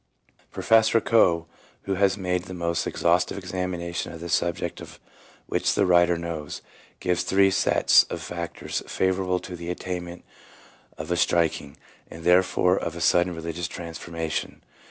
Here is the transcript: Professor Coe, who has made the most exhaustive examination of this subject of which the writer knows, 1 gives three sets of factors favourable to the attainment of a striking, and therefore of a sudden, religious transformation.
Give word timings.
Professor 0.49 0.99
Coe, 0.99 1.45
who 1.83 1.93
has 1.93 2.17
made 2.17 2.45
the 2.45 2.55
most 2.55 2.87
exhaustive 2.87 3.37
examination 3.37 4.11
of 4.11 4.19
this 4.19 4.33
subject 4.33 4.81
of 4.81 4.99
which 5.45 5.75
the 5.75 5.85
writer 5.85 6.17
knows, 6.17 6.61
1 6.93 6.95
gives 7.01 7.21
three 7.21 7.51
sets 7.51 8.03
of 8.05 8.19
factors 8.19 8.81
favourable 8.87 9.37
to 9.39 9.55
the 9.55 9.69
attainment 9.69 10.25
of 10.97 11.11
a 11.11 11.17
striking, 11.17 11.77
and 12.09 12.23
therefore 12.23 12.77
of 12.79 12.95
a 12.95 12.99
sudden, 12.99 13.35
religious 13.35 13.67
transformation. 13.67 14.63